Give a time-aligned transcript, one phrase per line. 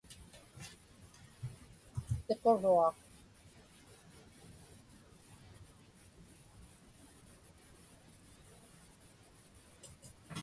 [2.25, 2.97] Siquruaq.